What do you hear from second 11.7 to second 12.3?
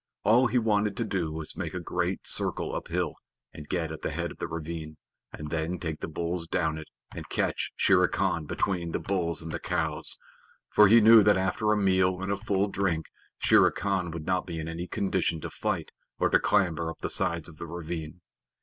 a meal